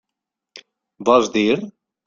[1.11, 1.61] Vols dir?